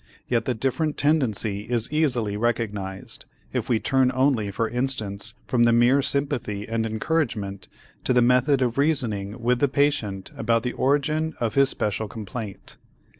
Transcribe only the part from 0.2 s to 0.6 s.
Yet the